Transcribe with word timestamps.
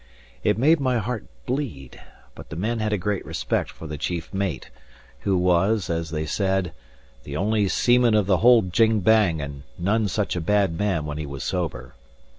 It 0.43 0.57
made 0.57 0.79
my 0.79 0.97
heart 0.97 1.27
bleed; 1.45 2.01
but 2.33 2.49
the 2.49 2.55
men 2.55 2.79
had 2.79 2.91
a 2.91 2.97
great 2.97 3.23
respect 3.23 3.69
for 3.69 3.85
the 3.85 3.99
chief 3.99 4.33
mate, 4.33 4.71
who 5.19 5.37
was, 5.37 5.91
as 5.91 6.09
they 6.09 6.25
said, 6.25 6.73
"the 7.23 7.37
only 7.37 7.67
seaman 7.67 8.15
of 8.15 8.25
the 8.25 8.37
whole 8.37 8.63
jing 8.63 9.01
bang, 9.01 9.41
and 9.41 9.61
none 9.77 10.07
such 10.07 10.35
a 10.35 10.41
bad 10.41 10.75
man 10.75 11.05
when 11.05 11.19
he 11.19 11.27
was 11.27 11.43
sober." 11.43 11.93